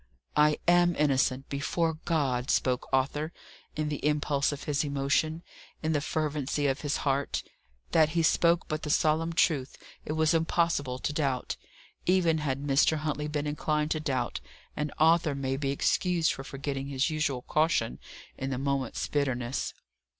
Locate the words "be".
15.55-15.69